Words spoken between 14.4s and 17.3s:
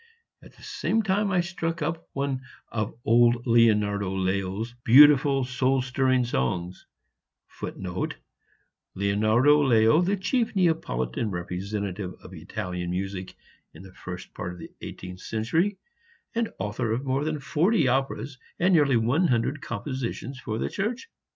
of the eighteenth century, and author of more